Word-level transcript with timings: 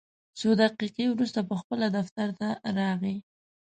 څو 0.39 0.49
دقیقې 0.61 1.05
وروسته 1.09 1.39
پخپله 1.49 1.87
دفتر 1.97 2.29
ته 2.39 2.47
راغی. 2.77 3.17